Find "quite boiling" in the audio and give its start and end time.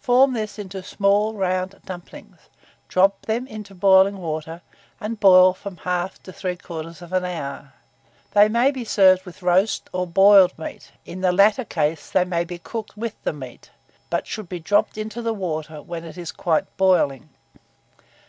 16.32-17.28